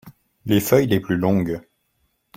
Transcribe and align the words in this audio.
Les 0.47 0.59
feuilles 0.59 0.87
les 0.87 0.99
plus 0.99 1.15
longues. 1.17 1.61